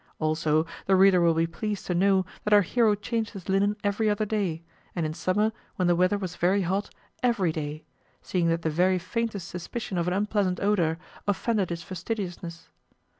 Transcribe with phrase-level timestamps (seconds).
[0.17, 4.09] Also, the reader will be pleased to know that our hero changed his linen every
[4.09, 4.63] other day,
[4.95, 6.89] and in summer, when the weather was very hot,
[7.21, 7.83] EVERY day,
[8.19, 12.69] seeing that the very faintest suspicion of an unpleasant odour offended his fastidiousness.